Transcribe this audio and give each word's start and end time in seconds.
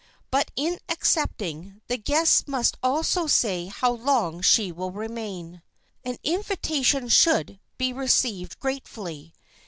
But, 0.31 0.49
in 0.55 0.79
accepting, 0.89 1.79
the 1.85 1.97
guest 1.99 2.47
must 2.47 2.75
also 2.81 3.27
say 3.27 3.67
how 3.67 3.91
long 3.91 4.41
she 4.41 4.71
will 4.71 4.89
remain. 4.89 5.61
An 6.03 6.17
invitation 6.23 7.07
should 7.07 7.59
be 7.77 7.93
received 7.93 8.57
gratefully. 8.59 9.35